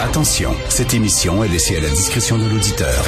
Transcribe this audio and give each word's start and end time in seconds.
Attention, 0.00 0.54
cette 0.68 0.94
émission 0.94 1.44
est 1.44 1.48
laissée 1.48 1.76
à 1.76 1.80
la 1.80 1.88
discrétion 1.88 2.38
de 2.38 2.44
l'auditeur. 2.48 3.04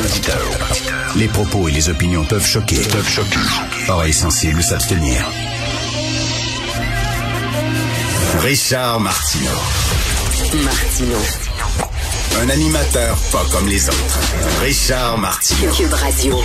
Les 1.16 1.28
propos 1.28 1.68
et 1.68 1.72
les 1.72 1.88
opinions 1.88 2.24
peuvent 2.24 2.46
choquer. 2.46 2.76
Peuvent 2.76 3.08
choquer. 3.08 3.38
Oreilles 3.88 4.12
sensibles 4.12 4.62
s'abstenir. 4.62 5.24
Richard 8.40 9.00
Martineau. 9.00 9.50
Martineau. 10.64 11.18
Un 12.40 12.48
animateur 12.48 13.16
pas 13.32 13.44
comme 13.50 13.66
les 13.66 13.88
autres. 13.88 14.18
Richard 14.62 15.18
Martineau. 15.18 15.72
Cube 15.72 15.92
Radio. 15.92 16.38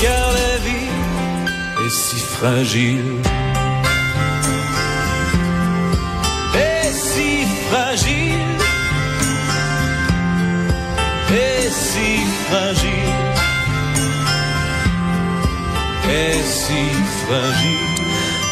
Car 0.00 0.32
la 0.32 0.58
vie 0.58 1.86
est 1.86 1.90
si 1.90 2.16
fragile. 2.16 3.43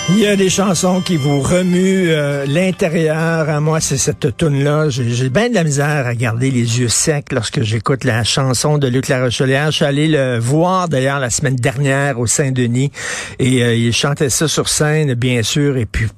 Il 0.09 0.19
y 0.19 0.27
a 0.27 0.37
des 0.37 0.51
chansons 0.51 1.01
qui 1.01 1.17
vous 1.17 1.41
remuent 1.41 2.11
euh, 2.11 2.45
l'intérieur. 2.47 3.49
À 3.49 3.61
moi, 3.61 3.81
c'est 3.81 3.97
cette 3.97 4.37
tune 4.37 4.63
là 4.63 4.89
J'ai 4.91 5.29
bien 5.31 5.49
de 5.49 5.55
la 5.55 5.65
misère 5.65 6.07
à 6.07 6.15
garder 6.15 6.51
les 6.51 6.81
yeux 6.81 6.89
secs 6.89 7.33
lorsque 7.33 7.63
j'écoute 7.63 8.05
la 8.05 8.25
chanson 8.25 8.79
de 8.79 8.89
Luc 8.89 9.09
Larochelière. 9.09 9.71
Je 9.71 9.77
suis 9.77 9.85
allé 9.85 10.09
le 10.09 10.39
voir 10.39 10.89
d'ailleurs 10.89 11.19
la 11.19 11.31
semaine 11.31 11.57
dernière 11.57 12.19
au 12.19 12.27
Saint-Denis 12.27 12.91
et 13.39 13.63
euh, 13.63 13.75
il 13.75 13.93
chantait 13.93 14.29
ça 14.29 14.49
sur 14.49 14.69
scène, 14.69 15.15
bien 15.15 15.43
sûr. 15.43 15.77
Et 15.77 15.87
puis, 15.87 16.09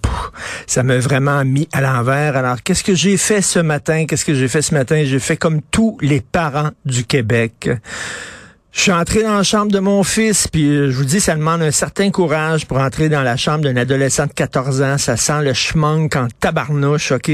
ça 0.66 0.82
m'a 0.82 0.98
vraiment 0.98 1.44
mis 1.44 1.68
à 1.72 1.80
l'envers. 1.80 2.36
Alors, 2.36 2.62
qu'est-ce 2.62 2.84
que 2.84 2.94
j'ai 2.94 3.16
fait 3.16 3.42
ce 3.42 3.58
matin? 3.58 4.06
Qu'est-ce 4.06 4.24
que 4.24 4.34
j'ai 4.34 4.48
fait 4.48 4.62
ce 4.62 4.74
matin? 4.74 5.04
J'ai 5.04 5.20
fait 5.20 5.36
comme 5.36 5.60
tous 5.70 5.98
les 6.00 6.20
parents 6.20 6.70
du 6.84 7.04
Québec. 7.04 7.70
Je 8.74 8.80
suis 8.80 8.92
entré 8.92 9.22
dans 9.22 9.36
la 9.36 9.44
chambre 9.44 9.70
de 9.70 9.78
mon 9.78 10.02
fils, 10.02 10.48
puis 10.48 10.66
euh, 10.66 10.90
je 10.90 10.96
vous 10.96 11.04
dis, 11.04 11.20
ça 11.20 11.36
demande 11.36 11.62
un 11.62 11.70
certain 11.70 12.10
courage 12.10 12.66
pour 12.66 12.78
entrer 12.78 13.08
dans 13.08 13.22
la 13.22 13.36
chambre 13.36 13.62
d'un 13.62 13.76
adolescent 13.76 14.26
de 14.26 14.32
14 14.32 14.82
ans. 14.82 14.98
Ça 14.98 15.16
sent 15.16 15.42
le 15.42 15.54
schmank 15.54 16.16
en 16.16 16.26
tabarnouche, 16.40 17.12
OK? 17.12 17.30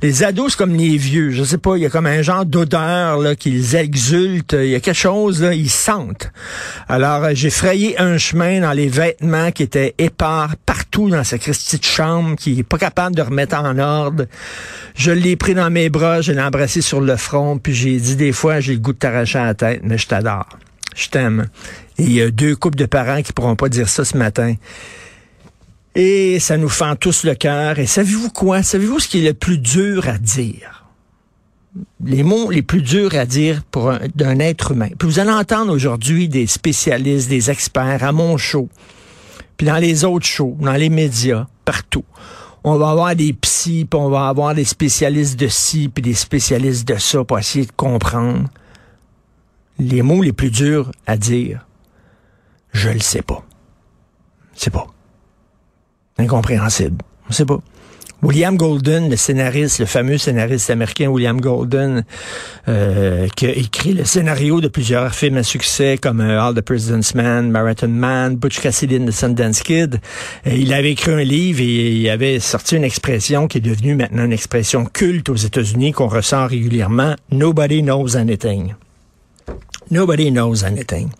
Les 0.00 0.22
ados, 0.22 0.52
c'est 0.52 0.56
comme 0.56 0.76
les 0.76 0.96
vieux. 0.96 1.32
Je 1.32 1.42
sais 1.42 1.58
pas, 1.58 1.76
il 1.76 1.82
y 1.82 1.86
a 1.86 1.90
comme 1.90 2.06
un 2.06 2.22
genre 2.22 2.46
d'odeur 2.46 3.18
là 3.18 3.34
qu'ils 3.34 3.74
exultent. 3.74 4.56
Il 4.58 4.68
y 4.68 4.76
a 4.76 4.80
quelque 4.80 4.96
chose, 4.96 5.42
là, 5.42 5.52
ils 5.52 5.68
sentent. 5.68 6.30
Alors, 6.88 7.24
euh, 7.24 7.30
j'ai 7.34 7.50
frayé 7.50 8.00
un 8.00 8.16
chemin 8.16 8.60
dans 8.60 8.72
les 8.72 8.88
vêtements 8.88 9.50
qui 9.50 9.64
étaient 9.64 9.96
épars 9.98 10.54
partout 10.64 11.10
dans 11.10 11.22
Christie 11.22 11.78
de 11.78 11.84
chambre, 11.84 12.36
qui 12.36 12.60
est 12.60 12.62
pas 12.62 12.78
capable 12.78 13.16
de 13.16 13.22
remettre 13.22 13.56
en 13.56 13.76
ordre. 13.76 14.26
Je 14.94 15.10
l'ai 15.10 15.34
pris 15.34 15.54
dans 15.54 15.68
mes 15.68 15.90
bras, 15.90 16.20
je 16.20 16.30
l'ai 16.30 16.40
embrassé 16.40 16.80
sur 16.80 17.00
le 17.00 17.16
front, 17.16 17.58
puis 17.58 17.74
j'ai 17.74 17.98
dit 17.98 18.14
des 18.14 18.32
fois, 18.32 18.60
j'ai 18.60 18.74
le 18.74 18.78
goût 18.78 18.92
de 18.92 18.98
t'arracher 18.98 19.38
la 19.38 19.54
tête, 19.54 19.80
mais 19.82 19.98
je 19.98 20.06
t'adore. 20.06 20.59
Je 21.00 21.08
t'aime. 21.08 21.46
Et 21.96 22.02
il 22.02 22.12
y 22.12 22.20
a 22.20 22.30
deux 22.30 22.54
couples 22.54 22.76
de 22.76 22.84
parents 22.84 23.22
qui 23.22 23.32
pourront 23.32 23.56
pas 23.56 23.70
dire 23.70 23.88
ça 23.88 24.04
ce 24.04 24.18
matin. 24.18 24.54
Et 25.94 26.38
ça 26.40 26.58
nous 26.58 26.68
fend 26.68 26.94
tous 26.94 27.24
le 27.24 27.34
cœur. 27.34 27.78
Et 27.78 27.86
savez-vous 27.86 28.28
quoi? 28.28 28.62
Savez-vous 28.62 29.00
ce 29.00 29.08
qui 29.08 29.24
est 29.24 29.28
le 29.28 29.34
plus 29.34 29.56
dur 29.56 30.06
à 30.06 30.18
dire? 30.18 30.84
Les 32.04 32.22
mots 32.22 32.50
les 32.50 32.60
plus 32.60 32.82
durs 32.82 33.14
à 33.14 33.24
dire 33.24 33.62
pour 33.70 33.90
un, 33.90 34.00
d'un 34.14 34.40
être 34.40 34.72
humain. 34.72 34.90
Puis 34.98 35.08
vous 35.08 35.18
allez 35.20 35.30
entendre 35.30 35.72
aujourd'hui 35.72 36.28
des 36.28 36.46
spécialistes, 36.46 37.30
des 37.30 37.50
experts 37.50 38.04
à 38.04 38.12
mon 38.12 38.36
show, 38.36 38.68
puis 39.56 39.66
dans 39.66 39.78
les 39.78 40.04
autres 40.04 40.26
shows, 40.26 40.56
dans 40.60 40.74
les 40.74 40.90
médias, 40.90 41.46
partout. 41.64 42.04
On 42.62 42.76
va 42.76 42.90
avoir 42.90 43.16
des 43.16 43.32
psys, 43.32 43.86
puis 43.88 43.98
on 43.98 44.10
va 44.10 44.28
avoir 44.28 44.54
des 44.54 44.64
spécialistes 44.64 45.38
de 45.38 45.48
ci, 45.48 45.88
puis 45.88 46.02
des 46.02 46.14
spécialistes 46.14 46.86
de 46.86 46.96
ça 46.98 47.24
pour 47.24 47.38
essayer 47.38 47.64
de 47.64 47.72
comprendre 47.72 48.48
les 49.80 50.02
mots 50.02 50.22
les 50.22 50.32
plus 50.32 50.50
durs 50.50 50.92
à 51.06 51.16
dire. 51.16 51.66
Je 52.72 52.90
le 52.90 53.00
sais 53.00 53.22
pas. 53.22 53.44
C'est 54.54 54.70
pas. 54.70 54.86
Incompréhensible. 56.18 56.98
On 57.28 57.32
sait 57.32 57.46
pas. 57.46 57.60
William 58.22 58.54
Golden, 58.58 59.08
le 59.08 59.16
scénariste, 59.16 59.78
le 59.78 59.86
fameux 59.86 60.18
scénariste 60.18 60.68
américain 60.68 61.08
William 61.08 61.40
Golden, 61.40 62.04
euh, 62.68 63.26
qui 63.34 63.46
a 63.46 63.50
écrit 63.56 63.94
le 63.94 64.04
scénario 64.04 64.60
de 64.60 64.68
plusieurs 64.68 65.14
films 65.14 65.38
à 65.38 65.42
succès 65.42 65.96
comme 65.96 66.20
euh, 66.20 66.38
All 66.38 66.54
the 66.54 66.60
President's 66.60 67.14
Man, 67.14 67.50
Marathon 67.50 67.88
Man, 67.88 68.36
Butch 68.36 68.60
Cassidy 68.60 68.98
and 68.98 69.06
the 69.06 69.10
Sundance 69.10 69.62
Kid. 69.62 70.00
Euh, 70.46 70.50
il 70.54 70.74
avait 70.74 70.92
écrit 70.92 71.12
un 71.12 71.24
livre 71.24 71.60
et 71.62 71.92
il 71.92 72.10
avait 72.10 72.40
sorti 72.40 72.76
une 72.76 72.84
expression 72.84 73.48
qui 73.48 73.56
est 73.56 73.62
devenue 73.62 73.94
maintenant 73.94 74.26
une 74.26 74.34
expression 74.34 74.84
culte 74.84 75.30
aux 75.30 75.36
États-Unis 75.36 75.92
qu'on 75.92 76.08
ressent 76.08 76.46
régulièrement. 76.46 77.16
Nobody 77.32 77.82
knows 77.82 78.18
anything. 78.18 78.74
Nobody 79.90 80.30
knows 80.30 80.64
anything. 80.64 81.10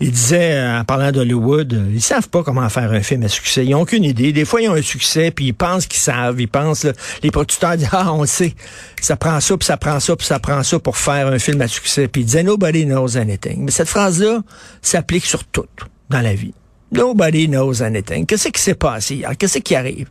Il 0.00 0.10
disait, 0.10 0.54
euh, 0.54 0.80
en 0.80 0.84
parlant 0.84 1.12
d'Hollywood, 1.12 1.72
euh, 1.72 1.90
ils 1.92 2.02
savent 2.02 2.28
pas 2.28 2.42
comment 2.42 2.68
faire 2.68 2.92
un 2.92 3.00
film 3.00 3.22
à 3.22 3.28
succès. 3.28 3.64
Ils 3.64 3.74
ont 3.74 3.82
aucune 3.82 4.04
idée. 4.04 4.32
Des 4.32 4.44
fois, 4.44 4.60
ils 4.60 4.68
ont 4.68 4.74
un 4.74 4.82
succès, 4.82 5.30
puis 5.30 5.46
ils 5.46 5.54
pensent 5.54 5.86
qu'ils 5.86 6.00
savent. 6.00 6.40
Ils 6.40 6.48
pensent, 6.48 6.84
là, 6.84 6.92
les 7.22 7.30
producteurs 7.30 7.76
disent, 7.76 7.88
ah, 7.92 8.12
on 8.12 8.26
sait. 8.26 8.54
Ça 9.00 9.16
prend 9.16 9.38
ça, 9.40 9.56
puis 9.56 9.66
ça 9.66 9.76
prend 9.76 10.00
ça, 10.00 10.16
puis 10.16 10.26
ça 10.26 10.38
prend 10.38 10.62
ça 10.62 10.78
pour 10.78 10.96
faire 10.96 11.28
un 11.28 11.38
film 11.38 11.60
à 11.62 11.68
succès. 11.68 12.08
Puis 12.08 12.22
il 12.22 12.24
disait, 12.24 12.42
nobody 12.42 12.84
knows 12.84 13.16
anything. 13.16 13.64
Mais 13.64 13.70
cette 13.70 13.88
phrase-là 13.88 14.40
s'applique 14.82 15.26
sur 15.26 15.44
tout 15.44 15.66
dans 16.10 16.20
la 16.20 16.34
vie. 16.34 16.54
Nobody 16.92 17.48
knows 17.48 17.82
anything. 17.82 18.24
Qu'est-ce 18.26 18.48
qui 18.48 18.60
s'est 18.60 18.74
passé? 18.74 19.24
Qu'est-ce 19.38 19.58
qui 19.58 19.74
arrive? 19.74 20.08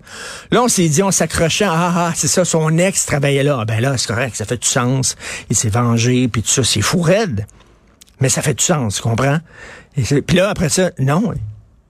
Là, 0.52 0.64
on 0.64 0.68
s'est 0.68 0.90
dit, 0.90 1.02
on 1.02 1.12
s'accrochait, 1.12 1.66
ah, 1.66 1.94
ah, 1.96 2.14
c'est 2.16 2.28
ça, 2.28 2.44
son 2.44 2.78
ex 2.78 3.06
travaillait 3.06 3.44
là. 3.44 3.60
Ah, 3.62 3.66
ben 3.66 3.80
là, 3.80 3.98
c'est 3.98 4.08
correct, 4.08 4.36
ça 4.36 4.46
fait 4.46 4.58
du 4.58 4.68
sens. 4.68 5.16
Il 5.50 5.56
s'est 5.56 5.70
vengé, 5.70 6.28
puis 6.28 6.42
tout 6.42 6.50
ça, 6.50 6.64
c'est 6.64 6.82
fou 6.82 7.02
raide. 7.02 7.46
Mais 8.20 8.30
ça 8.30 8.42
fait 8.42 8.54
du 8.54 8.64
sens, 8.64 8.96
tu 8.96 9.02
comprends? 9.02 9.40
Et 9.98 10.22
Puis 10.22 10.38
là, 10.38 10.50
après 10.50 10.70
ça, 10.70 10.92
non. 11.00 11.34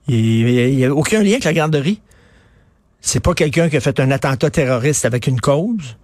Il 0.08 0.76
n'y 0.76 0.84
a 0.84 0.94
aucun 0.94 1.22
lien 1.22 1.32
avec 1.32 1.44
la 1.44 1.52
garderie. 1.52 2.00
C'est 3.00 3.20
pas 3.20 3.34
quelqu'un 3.34 3.68
qui 3.68 3.76
a 3.76 3.80
fait 3.80 4.00
un 4.00 4.10
attentat 4.10 4.50
terroriste 4.50 5.04
avec 5.04 5.26
une 5.26 5.40
cause. 5.40 5.96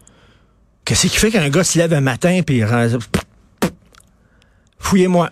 Qu'est-ce 0.85 1.07
qui 1.07 1.17
fait 1.17 1.31
qu'un 1.31 1.49
gars 1.49 1.65
se 1.65 1.79
lève 1.79 1.93
un 1.93 2.01
matin 2.01 2.41
puis 2.45 2.59
il 2.59 2.99
Fouillez-moi. 4.79 5.31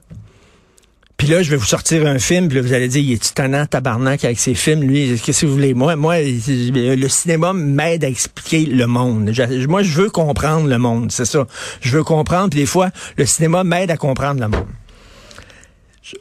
Puis 1.29 1.37
là, 1.37 1.43
je 1.43 1.51
vais 1.51 1.59
vous 1.59 1.67
sortir 1.67 2.07
un 2.07 2.19
film, 2.19 2.49
puis 2.49 2.57
là, 2.57 2.63
vous 2.63 2.73
allez 2.73 2.89
dire, 2.89 3.03
il 3.03 3.13
est 3.13 3.23
titannant, 3.23 3.67
tabarnak 3.67 4.25
avec 4.25 4.39
ses 4.39 4.55
films, 4.55 4.81
lui, 4.81 5.21
qu'est-ce 5.23 5.43
que 5.43 5.47
vous 5.47 5.53
voulez? 5.53 5.75
Moi, 5.75 5.95
moi, 5.95 6.17
le 6.23 7.09
cinéma 7.09 7.53
m'aide 7.53 8.03
à 8.03 8.09
expliquer 8.09 8.65
le 8.65 8.87
monde. 8.87 9.31
Moi, 9.69 9.83
je 9.83 9.93
veux 9.93 10.09
comprendre 10.09 10.67
le 10.67 10.79
monde, 10.79 11.13
c'est 11.13 11.27
ça. 11.27 11.47
Je 11.83 11.95
veux 11.95 12.03
comprendre, 12.03 12.49
puis 12.49 12.61
des 12.61 12.65
fois, 12.65 12.89
le 13.19 13.27
cinéma 13.27 13.63
m'aide 13.63 13.91
à 13.91 13.99
comprendre 13.99 14.41
le 14.41 14.49
monde. 14.49 14.65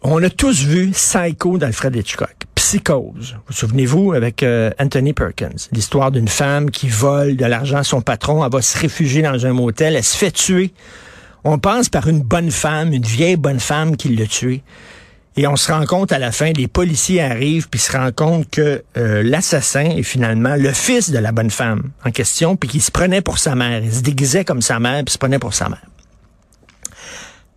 On 0.02 0.22
a 0.22 0.30
tous 0.30 0.66
vu 0.66 0.90
Psycho 0.90 1.58
d'Alfred 1.58 1.96
Hitchcock. 1.96 2.36
Psychose. 2.56 3.38
Vous 3.48 3.54
souvenez-vous 3.54 4.12
avec 4.12 4.44
euh, 4.44 4.72
Anthony 4.78 5.14
Perkins, 5.14 5.70
l'histoire 5.72 6.12
d'une 6.12 6.28
femme 6.28 6.70
qui 6.70 6.90
vole 6.90 7.38
de 7.38 7.46
l'argent 7.46 7.78
à 7.78 7.86
son 7.86 8.02
patron, 8.02 8.44
elle 8.44 8.52
va 8.52 8.62
se 8.62 8.78
réfugier 8.78 9.22
dans 9.22 9.46
un 9.46 9.54
motel, 9.54 9.96
elle 9.96 10.04
se 10.04 10.18
fait 10.18 10.32
tuer. 10.32 10.74
On 11.46 11.60
pense 11.60 11.88
par 11.88 12.10
une 12.10 12.24
bonne 12.24 12.52
femme, 12.52 12.92
une 12.92 13.06
vieille 13.06 13.38
bonne 13.38 13.62
femme 13.62 13.96
qui 13.96 14.14
l'a 14.14 14.26
tué. 14.26 14.64
Et 15.40 15.46
on 15.46 15.56
se 15.56 15.72
rend 15.72 15.86
compte 15.86 16.12
à 16.12 16.18
la 16.18 16.32
fin, 16.32 16.52
les 16.52 16.68
policiers 16.68 17.22
arrivent 17.22 17.70
puis 17.70 17.80
se 17.80 17.92
rendent 17.92 18.16
compte 18.16 18.50
que 18.50 18.84
euh, 18.98 19.22
l'assassin 19.22 19.86
est 19.86 20.02
finalement 20.02 20.56
le 20.56 20.74
fils 20.74 21.12
de 21.12 21.20
la 21.20 21.32
bonne 21.32 21.52
femme 21.52 21.92
en 22.04 22.10
question, 22.10 22.56
puis 22.56 22.68
qu'il 22.68 22.82
se 22.82 22.90
prenait 22.90 23.22
pour 23.22 23.38
sa 23.38 23.54
mère. 23.54 23.84
Il 23.84 23.94
se 23.94 24.02
déguisait 24.02 24.44
comme 24.44 24.64
sa 24.64 24.80
mère, 24.80 25.04
puis 25.06 25.14
se 25.14 25.20
prenait 25.20 25.38
pour 25.38 25.54
sa 25.54 25.70
mère. 25.70 25.86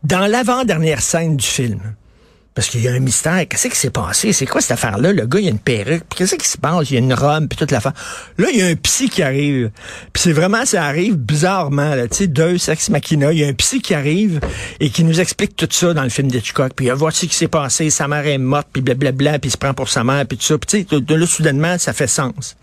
Dans 0.02 0.26
l'avant-dernière 0.26 1.00
scène 1.00 1.38
du 1.38 1.46
film, 1.46 1.80
parce 2.54 2.68
qu'il 2.68 2.82
y 2.82 2.88
a 2.88 2.92
un 2.92 2.98
mystère. 2.98 3.46
Qu'est-ce 3.48 3.68
qui 3.68 3.76
s'est 3.76 3.90
passé? 3.90 4.32
C'est 4.32 4.46
quoi 4.46 4.60
cette 4.60 4.72
affaire-là? 4.72 5.12
Le 5.12 5.24
gars, 5.26 5.38
il 5.38 5.46
a 5.46 5.50
une 5.50 5.58
perruque. 5.58 6.02
Qu'est-ce 6.14 6.34
qui 6.34 6.48
se 6.48 6.58
passe? 6.58 6.90
Il 6.90 6.94
y 6.94 6.96
a 6.96 7.00
une 7.00 7.14
robe, 7.14 7.46
puis 7.48 7.56
toute 7.56 7.70
l'affaire. 7.70 7.92
Là, 8.38 8.48
il 8.52 8.58
y 8.58 8.62
a 8.62 8.66
un 8.66 8.74
psy 8.74 9.08
qui 9.08 9.22
arrive. 9.22 9.70
Puis 10.12 10.22
c'est 10.22 10.32
vraiment, 10.32 10.66
ça 10.66 10.84
arrive 10.84 11.16
bizarrement. 11.16 11.94
Tu 12.10 12.16
sais, 12.16 12.26
deux 12.26 12.58
sex 12.58 12.90
machina. 12.90 13.32
Il 13.32 13.38
y 13.38 13.44
a 13.44 13.48
un 13.48 13.54
psy 13.54 13.80
qui 13.80 13.94
arrive 13.94 14.40
et 14.80 14.90
qui 14.90 15.04
nous 15.04 15.20
explique 15.20 15.54
tout 15.54 15.68
ça 15.70 15.94
dans 15.94 16.02
le 16.02 16.08
film 16.08 16.28
d'Hitchcock. 16.28 16.72
Puis 16.74 16.86
il 16.86 16.92
voici 16.92 17.26
ce 17.26 17.30
qui 17.30 17.36
s'est 17.36 17.48
passé. 17.48 17.88
Sa 17.88 18.08
mère 18.08 18.26
est 18.26 18.38
morte, 18.38 18.68
puis 18.72 18.82
blablabla, 18.82 19.38
puis 19.38 19.48
il 19.48 19.52
se 19.52 19.56
prend 19.56 19.72
pour 19.72 19.88
sa 19.88 20.02
mère, 20.02 20.26
puis 20.26 20.36
tout 20.36 20.44
ça. 20.44 20.58
Puis 20.58 20.84
tu 20.86 20.98
sais, 20.98 21.16
là, 21.16 21.26
soudainement, 21.26 21.78
ça 21.78 21.92
fait 21.92 22.08
sens. 22.08 22.56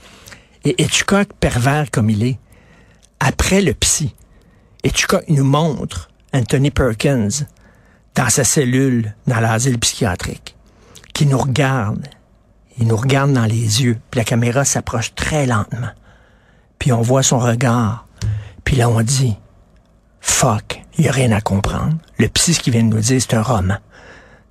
Et 0.66 0.76
Hitchcock, 0.84 1.30
pervers 1.40 1.90
comme 1.92 2.10
il 2.10 2.24
est, 2.24 2.40
après 3.20 3.62
le 3.62 3.74
psy, 3.74 4.14
Hitchcock 4.84 5.24
nous 5.30 5.46
montre 5.46 6.10
Anthony 6.34 6.72
Perkins 6.72 7.30
dans 8.18 8.30
sa 8.30 8.44
cellule, 8.44 9.14
dans 9.28 9.40
l'asile 9.40 9.78
psychiatrique, 9.78 10.56
qui 11.14 11.28
nous 11.28 11.38
regarde. 11.38 12.08
Il 12.80 12.88
nous 12.88 12.98
regarde 12.98 13.32
dans 13.32 13.46
les 13.46 13.84
yeux, 13.84 14.00
puis 14.10 14.18
la 14.18 14.24
caméra 14.24 14.66
s'approche 14.66 15.14
très 15.14 15.46
lentement. 15.46 15.92
Puis 16.80 16.92
on 16.92 17.02
voit 17.02 17.22
son 17.22 17.38
regard. 17.38 18.08
Puis 18.64 18.76
là, 18.76 18.90
on 18.90 19.02
dit, 19.02 19.38
fuck, 20.20 20.82
il 20.98 21.04
n'y 21.04 21.10
a 21.10 21.12
rien 21.12 21.32
à 21.32 21.42
comprendre. 21.42 21.96
Le 22.18 22.28
psy, 22.28 22.56
ce 22.56 22.60
qu'il 22.60 22.74
vient 22.74 22.84
de 22.84 22.94
nous 22.94 23.02
dire, 23.02 23.22
c'est 23.22 23.36
un 23.36 23.44
roman. 23.44 23.78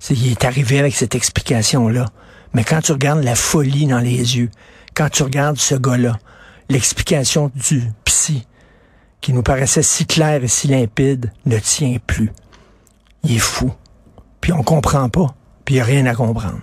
Il 0.09 0.31
est 0.31 0.45
arrivé 0.45 0.79
avec 0.79 0.95
cette 0.95 1.15
explication-là. 1.15 2.05
Mais 2.53 2.63
quand 2.63 2.79
tu 2.81 2.93
regardes 2.93 3.23
la 3.23 3.35
folie 3.35 3.85
dans 3.85 3.99
les 3.99 4.37
yeux, 4.37 4.49
quand 4.93 5.09
tu 5.09 5.23
regardes 5.23 5.57
ce 5.57 5.75
gars-là, 5.75 6.17
l'explication 6.69 7.51
du 7.53 7.83
psy, 8.05 8.47
qui 9.19 9.33
nous 9.33 9.43
paraissait 9.43 9.83
si 9.83 10.05
clair 10.05 10.41
et 10.41 10.47
si 10.47 10.67
limpide, 10.67 11.31
ne 11.45 11.59
tient 11.59 11.97
plus. 12.05 12.31
Il 13.23 13.35
est 13.35 13.39
fou. 13.39 13.73
Puis 14.41 14.53
on 14.53 14.63
comprend 14.63 15.09
pas. 15.09 15.35
Puis 15.65 15.75
il 15.75 15.77
n'y 15.77 15.81
a 15.81 15.85
rien 15.85 16.05
à 16.05 16.15
comprendre. 16.15 16.61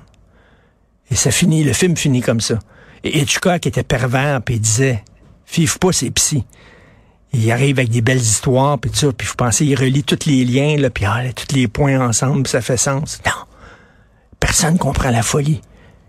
Et 1.11 1.15
ça 1.15 1.31
finit, 1.31 1.65
le 1.65 1.73
film 1.73 1.97
finit 1.97 2.23
comme 2.23 2.41
ça. 2.41 2.59
Et 3.03 3.21
Hitchcock 3.21 3.67
était 3.67 3.83
pervers, 3.83 4.41
puis 4.43 4.55
il 4.55 4.61
disait, 4.61 5.05
five 5.45 5.79
pas, 5.79 5.93
c'est 5.93 6.11
psy. 6.11 6.45
Il 7.35 7.51
arrive 7.51 7.79
avec 7.79 7.91
des 7.91 8.01
belles 8.01 8.17
histoires, 8.17 8.79
puis 8.79 8.91
tout 8.91 8.97
ça, 8.97 9.13
puis 9.13 9.27
vous 9.27 9.35
pensez, 9.35 9.67
il 9.67 9.75
relie 9.75 10.05
tous 10.05 10.27
les 10.27 10.45
liens, 10.45 10.77
là, 10.77 10.89
puis 10.89 11.05
ah, 11.05 11.21
tous 11.35 11.55
les 11.55 11.69
points 11.69 12.01
ensemble, 12.01 12.47
ça 12.47 12.61
fait 12.61 12.77
sens. 12.77 13.21
Non. 13.27 13.33
Personne 14.41 14.79
comprend 14.79 15.11
la 15.11 15.23
folie. 15.23 15.61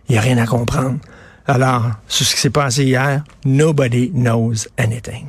Il 0.08 0.14
n'y 0.14 0.18
a 0.18 0.22
rien 0.22 0.38
à 0.38 0.46
comprendre. 0.46 1.00
Alors, 1.48 1.92
sur 2.08 2.26
ce 2.26 2.36
qui 2.36 2.42
s'est 2.42 2.50
passé 2.50 2.86
hier, 2.86 3.24
nobody 3.44 4.10
knows 4.12 4.68
anything. 4.78 5.28